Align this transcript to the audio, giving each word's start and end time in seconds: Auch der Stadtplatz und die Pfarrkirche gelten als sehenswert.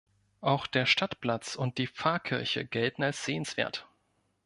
Auch 0.39 0.65
der 0.65 0.87
Stadtplatz 0.87 1.53
und 1.55 1.77
die 1.77 1.85
Pfarrkirche 1.85 2.65
gelten 2.65 3.03
als 3.03 3.23
sehenswert. 3.23 3.87